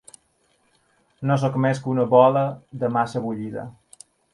No 1.31 1.37
sóc 1.45 1.59
més 1.67 1.85
que 1.85 1.95
una 1.95 2.09
bola 2.17 2.45
de 2.85 2.95
massa 3.01 3.27
bullida. 3.31 3.73